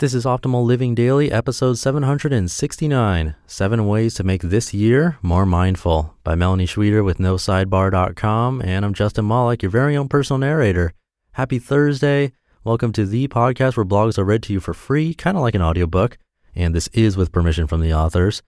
This 0.00 0.14
is 0.14 0.24
Optimal 0.24 0.64
Living 0.64 0.94
Daily, 0.94 1.32
episode 1.32 1.76
769 1.76 3.34
Seven 3.48 3.86
Ways 3.88 4.14
to 4.14 4.22
Make 4.22 4.42
This 4.42 4.72
Year 4.72 5.18
More 5.22 5.44
Mindful 5.44 6.14
by 6.22 6.36
Melanie 6.36 6.66
Schweder 6.66 7.02
with 7.02 7.18
NoSidebar.com. 7.18 8.62
And 8.62 8.84
I'm 8.84 8.94
Justin 8.94 9.26
Malik, 9.26 9.64
your 9.64 9.72
very 9.72 9.96
own 9.96 10.08
personal 10.08 10.38
narrator. 10.38 10.92
Happy 11.32 11.58
Thursday. 11.58 12.30
Welcome 12.62 12.92
to 12.92 13.06
the 13.06 13.26
podcast 13.26 13.76
where 13.76 13.84
blogs 13.84 14.18
are 14.18 14.24
read 14.24 14.44
to 14.44 14.52
you 14.52 14.60
for 14.60 14.72
free, 14.72 15.14
kind 15.14 15.36
of 15.36 15.42
like 15.42 15.56
an 15.56 15.62
audiobook. 15.62 16.16
And 16.54 16.76
this 16.76 16.86
is 16.92 17.16
with 17.16 17.32
permission 17.32 17.66
from 17.66 17.80
the 17.80 17.92
authors. 17.92 18.40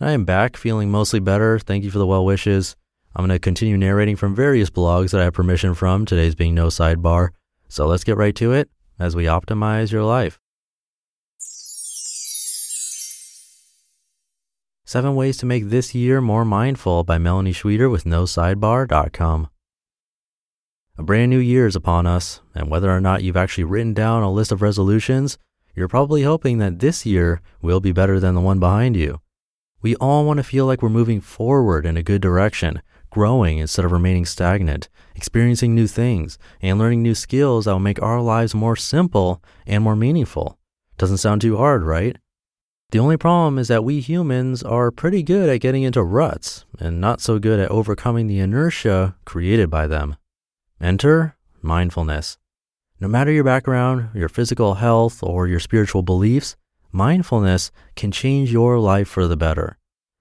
I 0.00 0.10
am 0.10 0.24
back 0.24 0.56
feeling 0.56 0.90
mostly 0.90 1.20
better. 1.20 1.60
Thank 1.60 1.84
you 1.84 1.92
for 1.92 1.98
the 2.00 2.08
well 2.08 2.24
wishes. 2.24 2.74
I'm 3.14 3.24
going 3.24 3.36
to 3.36 3.38
continue 3.38 3.78
narrating 3.78 4.16
from 4.16 4.34
various 4.34 4.68
blogs 4.68 5.12
that 5.12 5.20
I 5.20 5.24
have 5.24 5.34
permission 5.34 5.74
from, 5.74 6.06
today's 6.06 6.34
being 6.34 6.56
No 6.56 6.66
Sidebar. 6.66 7.28
So 7.68 7.86
let's 7.86 8.02
get 8.02 8.16
right 8.16 8.34
to 8.34 8.50
it 8.50 8.68
as 8.98 9.14
we 9.14 9.26
optimize 9.26 9.92
your 9.92 10.02
life. 10.02 10.40
Seven 14.92 15.14
Ways 15.14 15.38
to 15.38 15.46
Make 15.46 15.70
This 15.70 15.94
Year 15.94 16.20
More 16.20 16.44
Mindful 16.44 17.02
by 17.02 17.16
Melanie 17.16 17.54
Schweder 17.54 17.88
with 17.88 18.04
NoSidebar.com. 18.04 19.48
A 20.98 21.02
brand 21.02 21.30
new 21.30 21.38
year 21.38 21.66
is 21.66 21.74
upon 21.74 22.06
us, 22.06 22.42
and 22.54 22.70
whether 22.70 22.90
or 22.90 23.00
not 23.00 23.22
you've 23.22 23.34
actually 23.34 23.64
written 23.64 23.94
down 23.94 24.22
a 24.22 24.30
list 24.30 24.52
of 24.52 24.60
resolutions, 24.60 25.38
you're 25.74 25.88
probably 25.88 26.24
hoping 26.24 26.58
that 26.58 26.80
this 26.80 27.06
year 27.06 27.40
will 27.62 27.80
be 27.80 27.90
better 27.90 28.20
than 28.20 28.34
the 28.34 28.42
one 28.42 28.60
behind 28.60 28.94
you. 28.94 29.22
We 29.80 29.96
all 29.96 30.26
want 30.26 30.36
to 30.36 30.44
feel 30.44 30.66
like 30.66 30.82
we're 30.82 30.90
moving 30.90 31.22
forward 31.22 31.86
in 31.86 31.96
a 31.96 32.02
good 32.02 32.20
direction, 32.20 32.82
growing 33.08 33.56
instead 33.56 33.86
of 33.86 33.92
remaining 33.92 34.26
stagnant, 34.26 34.90
experiencing 35.14 35.74
new 35.74 35.86
things, 35.86 36.36
and 36.60 36.78
learning 36.78 37.02
new 37.02 37.14
skills 37.14 37.64
that 37.64 37.72
will 37.72 37.78
make 37.78 38.02
our 38.02 38.20
lives 38.20 38.54
more 38.54 38.76
simple 38.76 39.42
and 39.66 39.82
more 39.82 39.96
meaningful. 39.96 40.58
Doesn't 40.98 41.16
sound 41.16 41.40
too 41.40 41.56
hard, 41.56 41.82
right? 41.82 42.18
The 42.92 42.98
only 42.98 43.16
problem 43.16 43.58
is 43.58 43.68
that 43.68 43.84
we 43.84 44.00
humans 44.00 44.62
are 44.62 44.90
pretty 44.90 45.22
good 45.22 45.48
at 45.48 45.62
getting 45.62 45.82
into 45.82 46.02
ruts 46.02 46.66
and 46.78 47.00
not 47.00 47.22
so 47.22 47.38
good 47.38 47.58
at 47.58 47.70
overcoming 47.70 48.26
the 48.26 48.38
inertia 48.38 49.16
created 49.24 49.70
by 49.70 49.86
them. 49.86 50.16
Enter 50.78 51.34
mindfulness. 51.62 52.36
No 53.00 53.08
matter 53.08 53.32
your 53.32 53.44
background, 53.44 54.10
your 54.14 54.28
physical 54.28 54.74
health, 54.74 55.22
or 55.22 55.48
your 55.48 55.58
spiritual 55.58 56.02
beliefs, 56.02 56.54
mindfulness 56.92 57.70
can 57.96 58.12
change 58.12 58.52
your 58.52 58.78
life 58.78 59.08
for 59.08 59.26
the 59.26 59.38
better. 59.38 59.78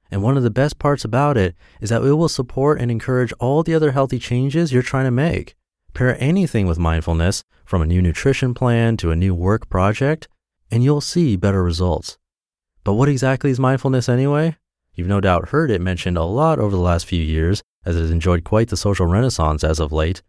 And 0.09 0.23
one 0.23 0.37
of 0.37 0.43
the 0.43 0.49
best 0.49 0.79
parts 0.79 1.03
about 1.03 1.35
it 1.35 1.55
is 1.81 1.89
that 1.89 2.01
it 2.01 2.13
will 2.13 2.29
support 2.29 2.79
and 2.79 2.89
encourage 2.89 3.33
all 3.33 3.63
the 3.63 3.75
other 3.75 3.91
healthy 3.91 4.17
changes 4.17 4.71
you're 4.71 4.81
trying 4.81 5.05
to 5.05 5.11
make. 5.11 5.55
Pair 5.93 6.15
anything 6.23 6.67
with 6.67 6.79
mindfulness, 6.79 7.43
from 7.65 7.81
a 7.81 7.85
new 7.85 8.01
nutrition 8.01 8.53
plan 8.53 8.95
to 8.95 9.11
a 9.11 9.15
new 9.17 9.35
work 9.35 9.67
project, 9.67 10.29
and 10.71 10.85
you'll 10.85 11.01
see 11.01 11.35
better 11.35 11.61
results. 11.61 12.17
But 12.83 12.93
what 12.93 13.09
exactly 13.09 13.51
is 13.51 13.59
mindfulness 13.59 14.09
anyway? 14.09 14.57
You've 14.95 15.07
no 15.07 15.21
doubt 15.21 15.49
heard 15.49 15.71
it 15.71 15.81
mentioned 15.81 16.17
a 16.17 16.23
lot 16.23 16.59
over 16.59 16.75
the 16.75 16.81
last 16.81 17.05
few 17.05 17.21
years, 17.21 17.61
as 17.85 17.95
it 17.95 18.01
has 18.01 18.11
enjoyed 18.11 18.43
quite 18.43 18.69
the 18.69 18.77
social 18.77 19.05
renaissance 19.05 19.63
as 19.63 19.79
of 19.79 19.91
late. 19.91 20.21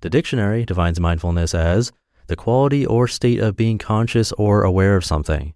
The 0.00 0.10
dictionary 0.10 0.64
defines 0.64 1.00
mindfulness 1.00 1.54
as 1.54 1.92
the 2.26 2.36
quality 2.36 2.86
or 2.86 3.08
state 3.08 3.40
of 3.40 3.56
being 3.56 3.78
conscious 3.78 4.32
or 4.32 4.62
aware 4.62 4.96
of 4.96 5.04
something, 5.04 5.54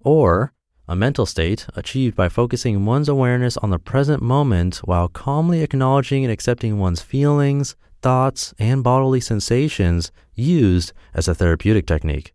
or 0.00 0.52
a 0.86 0.94
mental 0.94 1.26
state 1.26 1.66
achieved 1.76 2.14
by 2.14 2.28
focusing 2.28 2.84
one's 2.84 3.08
awareness 3.08 3.56
on 3.56 3.70
the 3.70 3.78
present 3.78 4.22
moment 4.22 4.76
while 4.84 5.08
calmly 5.08 5.62
acknowledging 5.62 6.24
and 6.24 6.32
accepting 6.32 6.78
one's 6.78 7.00
feelings, 7.00 7.74
thoughts, 8.02 8.52
and 8.58 8.84
bodily 8.84 9.20
sensations 9.20 10.12
used 10.34 10.92
as 11.14 11.26
a 11.26 11.34
therapeutic 11.34 11.86
technique. 11.86 12.34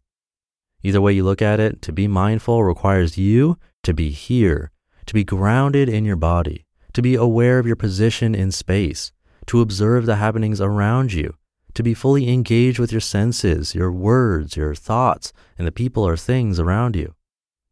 Either 0.81 1.01
way 1.01 1.11
you 1.13 1.23
look 1.23 1.41
at 1.41 1.59
it, 1.59 1.81
to 1.81 1.91
be 1.91 2.07
mindful 2.07 2.63
requires 2.63 3.17
you 3.17 3.57
to 3.83 3.93
be 3.93 4.11
here, 4.11 4.71
to 5.05 5.13
be 5.13 5.23
grounded 5.23 5.89
in 5.89 6.05
your 6.05 6.15
body, 6.15 6.65
to 6.93 7.01
be 7.01 7.15
aware 7.15 7.59
of 7.59 7.67
your 7.67 7.75
position 7.75 8.33
in 8.33 8.51
space, 8.51 9.11
to 9.45 9.61
observe 9.61 10.05
the 10.05 10.15
happenings 10.15 10.61
around 10.61 11.11
you, 11.11 11.35
to 11.73 11.83
be 11.83 11.93
fully 11.93 12.29
engaged 12.29 12.79
with 12.79 12.91
your 12.91 13.01
senses, 13.01 13.75
your 13.75 13.91
words, 13.91 14.55
your 14.55 14.75
thoughts, 14.75 15.33
and 15.57 15.67
the 15.67 15.71
people 15.71 16.03
or 16.03 16.17
things 16.17 16.59
around 16.59 16.95
you. 16.95 17.13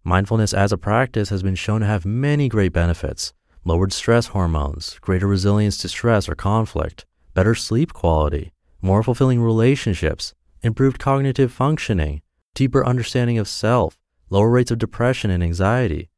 Mindfulness 0.03 0.53
as 0.53 0.71
a 0.71 0.77
practice 0.77 1.29
has 1.29 1.43
been 1.43 1.55
shown 1.55 1.81
to 1.81 1.87
have 1.87 2.05
many 2.05 2.49
great 2.49 2.73
benefits 2.73 3.33
lowered 3.65 3.91
stress 3.91 4.27
hormones, 4.27 4.97
greater 5.01 5.27
resilience 5.27 5.77
to 5.77 5.89
stress 5.89 6.29
or 6.29 6.35
conflict, 6.35 7.05
better 7.33 7.53
sleep 7.53 7.91
quality, 7.91 8.53
more 8.81 9.03
fulfilling 9.03 9.41
relationships, 9.41 10.33
improved 10.63 10.97
cognitive 10.99 11.51
functioning, 11.51 12.21
deeper 12.57 12.83
understanding 12.83 13.37
of 13.37 13.47
self, 13.47 13.99
lower 14.31 14.49
rates 14.49 14.71
of 14.71 14.79
depression 14.79 15.29
and 15.29 15.43
anxiety. 15.43 16.09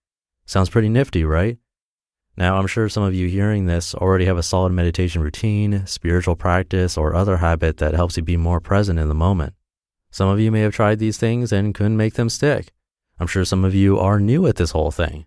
Sounds 0.45 0.69
pretty 0.69 0.87
nifty, 0.87 1.25
right? 1.25 1.57
Now, 2.37 2.57
I'm 2.57 2.67
sure 2.67 2.87
some 2.87 3.03
of 3.03 3.13
you 3.13 3.27
hearing 3.27 3.65
this 3.65 3.93
already 3.93 4.23
have 4.23 4.37
a 4.37 4.43
solid 4.43 4.71
meditation 4.71 5.21
routine, 5.21 5.85
spiritual 5.85 6.37
practice, 6.37 6.97
or 6.97 7.13
other 7.13 7.37
habit 7.37 7.75
that 7.79 7.93
helps 7.93 8.15
you 8.15 8.23
be 8.23 8.37
more 8.37 8.61
present 8.61 8.97
in 8.99 9.09
the 9.09 9.13
moment. 9.13 9.53
Some 10.11 10.29
of 10.29 10.39
you 10.39 10.49
may 10.49 10.61
have 10.61 10.73
tried 10.73 10.99
these 10.99 11.17
things 11.17 11.51
and 11.51 11.75
couldn't 11.75 11.97
make 11.97 12.13
them 12.13 12.29
stick. 12.29 12.71
I'm 13.19 13.27
sure 13.27 13.43
some 13.43 13.65
of 13.65 13.75
you 13.75 13.99
are 13.99 14.17
new 14.17 14.47
at 14.47 14.55
this 14.55 14.71
whole 14.71 14.91
thing. 14.91 15.25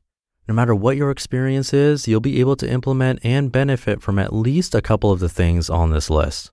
No 0.49 0.55
matter 0.55 0.75
what 0.75 0.97
your 0.97 1.11
experience 1.11 1.75
is, 1.75 2.09
you'll 2.09 2.21
be 2.21 2.41
able 2.41 2.57
to 2.57 2.71
implement 2.71 3.21
and 3.23 3.53
benefit 3.53 4.01
from 4.01 4.19
at 4.19 4.33
least 4.33 4.75
a 4.75 4.81
couple 4.81 5.13
of 5.13 5.21
the 5.21 5.29
things 5.29 5.69
on 5.69 5.91
this 5.91 6.09
list. 6.09 6.53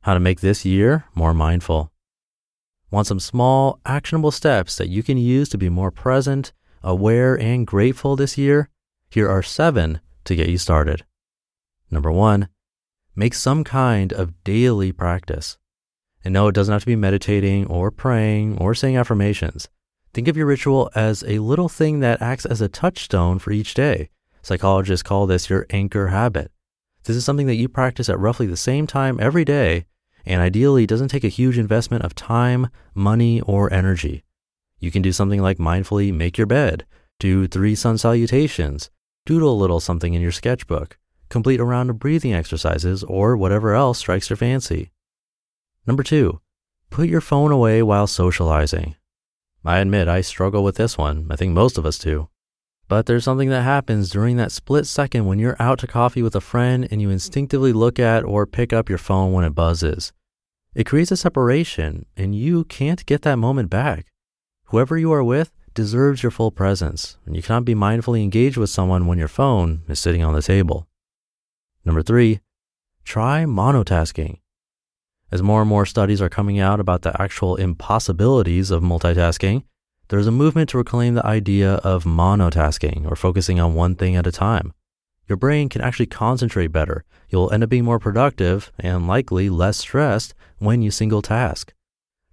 How 0.00 0.14
to 0.14 0.20
make 0.20 0.40
this 0.40 0.64
year 0.64 1.04
more 1.14 1.32
mindful. 1.32 1.91
Want 2.92 3.06
some 3.06 3.20
small, 3.20 3.80
actionable 3.86 4.30
steps 4.30 4.76
that 4.76 4.90
you 4.90 5.02
can 5.02 5.16
use 5.16 5.48
to 5.48 5.56
be 5.56 5.70
more 5.70 5.90
present, 5.90 6.52
aware, 6.82 7.40
and 7.40 7.66
grateful 7.66 8.16
this 8.16 8.36
year? 8.36 8.68
Here 9.08 9.30
are 9.30 9.42
seven 9.42 10.00
to 10.24 10.36
get 10.36 10.50
you 10.50 10.58
started. 10.58 11.02
Number 11.90 12.12
one, 12.12 12.48
make 13.16 13.32
some 13.32 13.64
kind 13.64 14.12
of 14.12 14.44
daily 14.44 14.92
practice. 14.92 15.56
And 16.22 16.34
no, 16.34 16.48
it 16.48 16.54
doesn't 16.54 16.70
have 16.70 16.82
to 16.82 16.86
be 16.86 16.94
meditating 16.94 17.66
or 17.66 17.90
praying 17.90 18.58
or 18.58 18.74
saying 18.74 18.98
affirmations. 18.98 19.70
Think 20.12 20.28
of 20.28 20.36
your 20.36 20.44
ritual 20.44 20.90
as 20.94 21.24
a 21.26 21.38
little 21.38 21.70
thing 21.70 22.00
that 22.00 22.20
acts 22.20 22.44
as 22.44 22.60
a 22.60 22.68
touchstone 22.68 23.38
for 23.38 23.52
each 23.52 23.72
day. 23.72 24.10
Psychologists 24.42 25.02
call 25.02 25.26
this 25.26 25.48
your 25.48 25.64
anchor 25.70 26.08
habit. 26.08 26.52
This 27.04 27.16
is 27.16 27.24
something 27.24 27.46
that 27.46 27.54
you 27.54 27.70
practice 27.70 28.10
at 28.10 28.18
roughly 28.18 28.44
the 28.44 28.54
same 28.54 28.86
time 28.86 29.18
every 29.18 29.46
day 29.46 29.86
and 30.24 30.40
ideally 30.40 30.86
doesn't 30.86 31.08
take 31.08 31.24
a 31.24 31.28
huge 31.28 31.58
investment 31.58 32.04
of 32.04 32.14
time, 32.14 32.68
money, 32.94 33.40
or 33.42 33.72
energy. 33.72 34.24
You 34.78 34.90
can 34.90 35.02
do 35.02 35.12
something 35.12 35.40
like 35.40 35.58
mindfully 35.58 36.12
make 36.12 36.38
your 36.38 36.46
bed, 36.46 36.84
do 37.18 37.46
three 37.46 37.74
sun 37.74 37.98
salutations, 37.98 38.90
doodle 39.26 39.52
a 39.52 39.60
little 39.60 39.80
something 39.80 40.14
in 40.14 40.22
your 40.22 40.32
sketchbook, 40.32 40.98
complete 41.28 41.60
a 41.60 41.64
round 41.64 41.90
of 41.90 41.98
breathing 41.98 42.34
exercises, 42.34 43.04
or 43.04 43.36
whatever 43.36 43.74
else 43.74 43.98
strikes 43.98 44.28
your 44.28 44.36
fancy. 44.36 44.90
Number 45.86 46.02
two, 46.02 46.40
put 46.90 47.08
your 47.08 47.20
phone 47.20 47.52
away 47.52 47.82
while 47.82 48.06
socializing. 48.06 48.96
I 49.64 49.78
admit 49.78 50.08
I 50.08 50.20
struggle 50.20 50.64
with 50.64 50.76
this 50.76 50.98
one. 50.98 51.28
I 51.30 51.36
think 51.36 51.52
most 51.52 51.78
of 51.78 51.86
us 51.86 51.98
do. 51.98 52.28
But 52.92 53.06
there's 53.06 53.24
something 53.24 53.48
that 53.48 53.62
happens 53.62 54.10
during 54.10 54.36
that 54.36 54.52
split 54.52 54.86
second 54.86 55.24
when 55.24 55.38
you're 55.38 55.56
out 55.58 55.78
to 55.78 55.86
coffee 55.86 56.20
with 56.20 56.36
a 56.36 56.42
friend 56.42 56.86
and 56.90 57.00
you 57.00 57.08
instinctively 57.08 57.72
look 57.72 57.98
at 57.98 58.22
or 58.22 58.44
pick 58.44 58.70
up 58.70 58.90
your 58.90 58.98
phone 58.98 59.32
when 59.32 59.46
it 59.46 59.54
buzzes. 59.54 60.12
It 60.74 60.84
creates 60.84 61.10
a 61.10 61.16
separation 61.16 62.04
and 62.18 62.34
you 62.34 62.64
can't 62.64 63.06
get 63.06 63.22
that 63.22 63.38
moment 63.38 63.70
back. 63.70 64.12
Whoever 64.64 64.98
you 64.98 65.10
are 65.10 65.24
with 65.24 65.52
deserves 65.72 66.22
your 66.22 66.30
full 66.30 66.50
presence, 66.50 67.16
and 67.24 67.34
you 67.34 67.42
cannot 67.42 67.64
be 67.64 67.74
mindfully 67.74 68.22
engaged 68.22 68.58
with 68.58 68.68
someone 68.68 69.06
when 69.06 69.16
your 69.16 69.26
phone 69.26 69.84
is 69.88 69.98
sitting 69.98 70.22
on 70.22 70.34
the 70.34 70.42
table. 70.42 70.86
Number 71.86 72.02
three, 72.02 72.40
try 73.04 73.44
monotasking. 73.44 74.40
As 75.30 75.42
more 75.42 75.62
and 75.62 75.68
more 75.70 75.86
studies 75.86 76.20
are 76.20 76.28
coming 76.28 76.60
out 76.60 76.78
about 76.78 77.00
the 77.00 77.18
actual 77.18 77.56
impossibilities 77.56 78.70
of 78.70 78.82
multitasking, 78.82 79.62
there's 80.12 80.26
a 80.26 80.30
movement 80.30 80.68
to 80.68 80.76
reclaim 80.76 81.14
the 81.14 81.24
idea 81.24 81.76
of 81.76 82.04
monotasking 82.04 83.10
or 83.10 83.16
focusing 83.16 83.58
on 83.58 83.72
one 83.72 83.94
thing 83.94 84.14
at 84.14 84.26
a 84.26 84.30
time. 84.30 84.74
Your 85.26 85.38
brain 85.38 85.70
can 85.70 85.80
actually 85.80 86.04
concentrate 86.04 86.66
better. 86.66 87.06
You'll 87.30 87.50
end 87.50 87.62
up 87.62 87.70
being 87.70 87.86
more 87.86 87.98
productive 87.98 88.70
and 88.78 89.08
likely 89.08 89.48
less 89.48 89.78
stressed 89.78 90.34
when 90.58 90.82
you 90.82 90.90
single 90.90 91.22
task. 91.22 91.72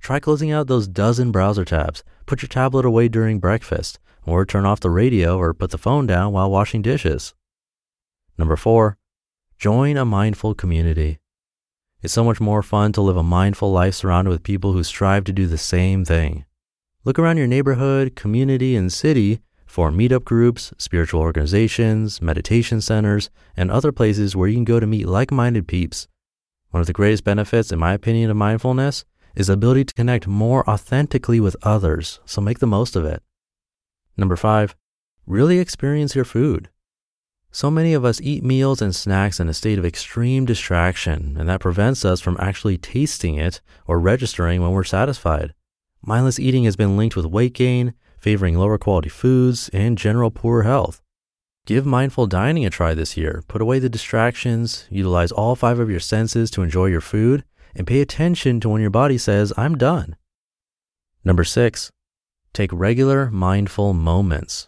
Try 0.02 0.20
closing 0.20 0.52
out 0.52 0.68
those 0.68 0.90
dozen 0.90 1.32
browser 1.32 1.64
tabs, 1.64 2.04
put 2.26 2.42
your 2.42 2.50
tablet 2.50 2.84
away 2.84 3.08
during 3.08 3.40
breakfast, 3.40 3.98
or 4.26 4.46
turn 4.46 4.66
off 4.66 4.82
the 4.82 4.90
radio 4.90 5.38
or 5.38 5.54
put 5.54 5.72
the 5.72 5.78
phone 5.78 6.06
down 6.06 6.34
while 6.34 6.52
washing 6.52 6.82
dishes. 6.82 7.34
Number 8.38 8.58
four, 8.58 8.98
join 9.58 9.96
a 9.96 10.04
mindful 10.04 10.54
community. 10.54 11.20
It's 12.02 12.12
so 12.12 12.26
much 12.26 12.42
more 12.42 12.62
fun 12.62 12.92
to 12.92 13.02
live 13.02 13.16
a 13.16 13.24
mindful 13.24 13.72
life 13.72 13.96
surrounded 13.96 14.32
with 14.32 14.44
people 14.44 14.74
who 14.74 14.84
strive 14.84 15.24
to 15.24 15.32
do 15.32 15.48
the 15.48 15.58
same 15.58 16.04
thing. 16.04 16.44
Look 17.10 17.18
around 17.18 17.38
your 17.38 17.48
neighborhood, 17.48 18.16
community, 18.16 18.76
and 18.76 18.94
city 18.94 19.42
for 19.66 19.90
meetup 19.90 20.26
groups, 20.26 20.72
spiritual 20.78 21.22
organizations, 21.22 22.22
meditation 22.22 22.82
centers, 22.82 23.32
and 23.58 23.72
other 23.72 23.92
places 23.92 24.36
where 24.36 24.48
you 24.48 24.54
can 24.54 24.64
go 24.64 24.80
to 24.80 24.86
meet 24.86 25.08
like 25.08 25.32
minded 25.32 25.68
peeps. 25.68 26.08
One 26.70 26.82
of 26.82 26.86
the 26.86 26.94
greatest 26.94 27.24
benefits, 27.24 27.72
in 27.72 27.80
my 27.80 27.94
opinion, 27.94 28.30
of 28.30 28.38
mindfulness 28.38 29.06
is 29.36 29.48
the 29.48 29.54
ability 29.54 29.86
to 29.86 29.94
connect 29.96 30.28
more 30.28 30.70
authentically 30.70 31.40
with 31.40 31.56
others, 31.64 32.20
so 32.26 32.42
make 32.42 32.60
the 32.60 32.68
most 32.68 32.96
of 32.96 33.06
it. 33.06 33.24
Number 34.16 34.36
five, 34.36 34.76
really 35.26 35.58
experience 35.58 36.14
your 36.14 36.26
food. 36.26 36.70
So 37.50 37.72
many 37.72 37.96
of 37.96 38.06
us 38.06 38.22
eat 38.22 38.44
meals 38.44 38.84
and 38.84 38.96
snacks 38.96 39.40
in 39.40 39.50
a 39.50 39.56
state 39.56 39.80
of 39.80 39.84
extreme 39.86 40.46
distraction, 40.46 41.38
and 41.40 41.50
that 41.50 41.60
prevents 41.60 42.06
us 42.06 42.22
from 42.22 42.38
actually 42.40 42.78
tasting 42.78 43.34
it 43.34 43.62
or 43.88 44.00
registering 44.00 44.62
when 44.62 44.74
we're 44.74 44.84
satisfied. 44.84 45.56
Mindless 46.02 46.40
eating 46.40 46.64
has 46.64 46.76
been 46.76 46.98
linked 46.98 47.16
with 47.16 47.26
weight 47.26 47.54
gain, 47.54 47.94
favoring 48.18 48.58
lower 48.58 48.78
quality 48.78 49.10
foods, 49.10 49.70
and 49.74 49.98
general 49.98 50.32
poor 50.32 50.64
health. 50.64 51.02
Give 51.66 51.86
mindful 51.86 52.28
dining 52.28 52.66
a 52.66 52.70
try 52.70 52.94
this 52.94 53.16
year. 53.16 53.44
Put 53.48 53.62
away 53.62 53.80
the 53.80 53.90
distractions, 53.90 54.88
utilize 54.90 55.32
all 55.32 55.56
five 55.56 55.80
of 55.80 55.90
your 55.90 56.00
senses 56.00 56.50
to 56.52 56.64
enjoy 56.64 56.88
your 56.88 57.02
food, 57.02 57.44
and 57.76 57.86
pay 57.86 58.02
attention 58.02 58.60
to 58.62 58.70
when 58.70 58.82
your 58.82 58.90
body 58.90 59.18
says, 59.18 59.54
I'm 59.56 59.78
done. 59.78 60.16
Number 61.24 61.44
six, 61.44 61.92
take 62.54 62.72
regular 62.74 63.30
mindful 63.30 63.94
moments. 63.94 64.68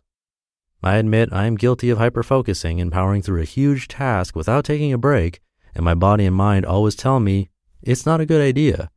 I 0.84 0.98
admit 0.98 1.30
I 1.31 1.45
am 1.45 1.56
guilty 1.56 1.89
of 1.89 1.98
hyperfocusing 1.98 2.81
and 2.81 2.92
powering 2.92 3.22
through 3.22 3.42
a 3.42 3.45
huge 3.45 3.88
task 3.88 4.36
without 4.36 4.66
taking 4.66 4.94
a 4.94 4.98
break, 4.98 5.39
and 5.74 5.86
my 5.86 5.94
body 5.94 6.25
and 6.25 6.36
mind 6.36 6.66
always 6.66 6.95
tell 6.95 7.19
me 7.19 7.50
it's 7.81 8.06
not 8.06 8.22
a 8.22 8.25
good 8.25 8.42
idea. 8.42 8.92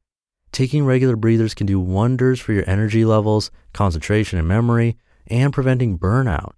Taking 0.55 0.87
regular 0.87 1.17
breathers 1.17 1.53
can 1.53 1.67
do 1.67 1.81
wonders 1.81 2.39
for 2.39 2.53
your 2.53 2.63
energy 2.71 3.05
levels, 3.05 3.51
concentration 3.73 4.39
and 4.39 4.47
memory, 4.47 4.97
and 5.27 5.53
preventing 5.53 5.99
burnout. 5.99 6.53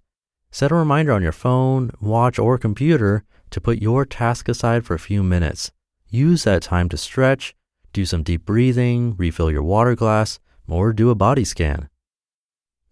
Set 0.51 0.71
a 0.71 0.75
reminder 0.75 1.13
on 1.13 1.23
your 1.23 1.31
phone, 1.31 1.89
watch, 1.99 2.37
or 2.37 2.59
computer 2.59 3.23
to 3.49 3.59
put 3.59 3.81
your 3.81 4.05
task 4.05 4.47
aside 4.47 4.85
for 4.85 4.93
a 4.93 4.99
few 4.99 5.23
minutes. 5.23 5.71
Use 6.09 6.43
that 6.43 6.61
time 6.61 6.89
to 6.89 6.97
stretch, 6.97 7.55
do 7.91 8.05
some 8.05 8.21
deep 8.21 8.45
breathing, 8.45 9.15
refill 9.17 9.49
your 9.49 9.63
water 9.63 9.95
glass, 9.95 10.37
or 10.69 10.93
do 10.93 11.09
a 11.09 11.15
body 11.15 11.43
scan. 11.43 11.89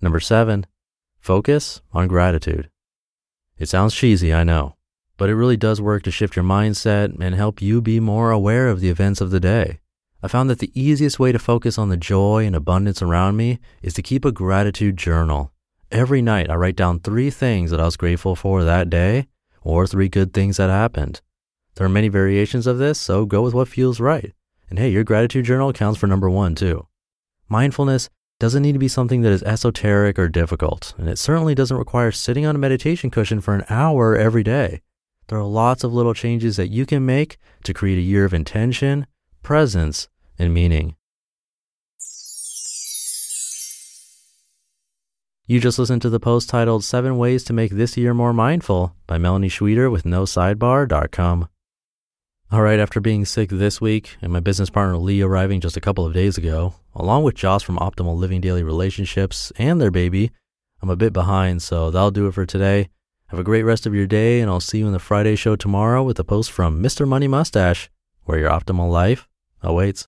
Number 0.02 0.20
seven, 0.20 0.66
Focus 1.20 1.82
on 1.92 2.08
gratitude. 2.08 2.70
It 3.58 3.68
sounds 3.68 3.96
cheesy, 3.96 4.34
I 4.34 4.44
know, 4.44 4.76
but 5.18 5.30
it 5.30 5.36
really 5.36 5.58
does 5.58 5.82
work 5.82 6.02
to 6.04 6.12
shift 6.12 6.36
your 6.36 6.46
mindset 6.46 7.16
and 7.20 7.36
help 7.36 7.62
you 7.62 7.80
be 7.80 8.00
more 8.00 8.32
aware 8.32 8.68
of 8.68 8.80
the 8.80 8.90
events 8.90 9.22
of 9.22 9.30
the 9.30 9.40
day. 9.40 9.80
I 10.26 10.28
found 10.28 10.50
that 10.50 10.58
the 10.58 10.72
easiest 10.74 11.20
way 11.20 11.32
to 11.32 11.38
focus 11.38 11.78
on 11.78 11.90
the 11.90 11.98
joy 11.98 12.48
and 12.48 12.56
abundance 12.56 13.00
around 13.00 13.38
me 13.38 13.60
is 13.84 13.94
to 13.94 14.02
keep 14.02 14.26
a 14.26 14.32
gratitude 14.32 14.98
journal. 14.98 15.52
Every 15.92 16.20
night, 16.20 16.50
I 16.50 16.56
write 16.56 16.76
down 16.76 17.00
three 17.00 17.30
things 17.30 17.70
that 17.70 17.80
I 17.80 17.86
was 17.86 17.96
grateful 17.96 18.36
for 18.36 18.64
that 18.64 18.90
day 18.90 19.28
or 19.62 19.86
three 19.86 20.10
good 20.10 20.34
things 20.34 20.58
that 20.58 20.72
happened. 20.72 21.22
There 21.76 21.86
are 21.86 21.90
many 21.90 22.08
variations 22.08 22.66
of 22.66 22.80
this, 22.80 23.00
so 23.00 23.28
go 23.28 23.44
with 23.44 23.54
what 23.54 23.68
feels 23.68 24.00
right. 24.00 24.34
And 24.68 24.80
hey, 24.80 24.90
your 24.90 25.04
gratitude 25.04 25.46
journal 25.46 25.72
counts 25.72 26.00
for 26.00 26.08
number 26.08 26.28
one, 26.28 26.56
too. 26.56 26.88
Mindfulness 27.48 28.10
doesn't 28.40 28.64
need 28.64 28.74
to 28.74 28.80
be 28.80 28.88
something 28.88 29.22
that 29.22 29.32
is 29.32 29.44
esoteric 29.44 30.18
or 30.18 30.28
difficult, 30.28 30.96
and 30.98 31.08
it 31.08 31.20
certainly 31.20 31.54
doesn't 31.54 31.78
require 31.78 32.12
sitting 32.12 32.48
on 32.48 32.56
a 32.56 32.58
meditation 32.58 33.12
cushion 33.12 33.42
for 33.42 33.54
an 33.54 33.64
hour 33.70 34.18
every 34.18 34.42
day. 34.42 34.82
There 35.28 35.38
are 35.38 35.46
lots 35.46 35.84
of 35.84 35.94
little 35.94 36.16
changes 36.16 36.56
that 36.56 36.70
you 36.70 36.88
can 36.88 37.06
make 37.06 37.38
to 37.64 37.76
create 37.76 38.00
a 38.00 38.02
year 38.02 38.26
of 38.26 38.34
intention, 38.34 39.06
presence, 39.44 40.08
and 40.38 40.54
meaning. 40.54 40.96
You 45.48 45.60
just 45.60 45.78
listened 45.78 46.02
to 46.02 46.10
the 46.10 46.20
post 46.20 46.50
titled 46.50 46.84
Seven 46.84 47.18
Ways 47.18 47.44
to 47.44 47.54
Make 47.54 47.72
This 47.72 47.98
Year 47.98 48.16
More 48.16 48.34
Mindful 48.34 48.96
by 49.06 49.20
Melanie 49.20 49.48
Schweder 49.48 49.92
with 49.92 50.04
NoSidebar.com. 50.04 51.48
All 52.52 52.62
right, 52.62 52.80
after 52.80 53.00
being 53.00 53.26
sick 53.26 53.50
this 53.50 53.80
week 53.80 54.18
and 54.22 54.34
my 54.34 54.40
business 54.40 54.70
partner 54.70 54.98
Lee 54.98 55.22
arriving 55.22 55.62
just 55.62 55.78
a 55.78 55.82
couple 55.82 56.06
of 56.06 56.14
days 56.14 56.38
ago, 56.38 56.74
along 56.96 57.24
with 57.24 57.36
Joss 57.36 57.62
from 57.64 57.78
Optimal 57.78 58.18
Living 58.18 58.42
Daily 58.42 58.64
Relationships 58.64 59.52
and 59.58 59.80
their 59.80 59.92
baby, 59.92 60.32
I'm 60.82 60.90
a 60.90 60.96
bit 60.96 61.14
behind, 61.14 61.62
so 61.62 61.92
that'll 61.92 62.12
do 62.12 62.28
it 62.28 62.34
for 62.34 62.46
today. 62.46 62.90
Have 63.28 63.40
a 63.40 63.44
great 63.44 63.64
rest 63.64 63.86
of 63.86 63.96
your 63.96 64.08
day, 64.08 64.42
and 64.42 64.50
I'll 64.50 64.60
see 64.60 64.80
you 64.80 64.88
in 64.88 64.94
the 64.94 65.00
Friday 65.00 65.36
show 65.36 65.56
tomorrow 65.56 66.04
with 66.04 66.20
a 66.20 66.24
post 66.24 66.52
from 66.52 66.82
Mr. 66.82 67.08
Money 67.08 67.28
Mustache, 67.28 67.90
where 68.24 68.40
your 68.40 68.50
optimal 68.50 68.92
life 68.92 69.28
awaits. 69.62 70.04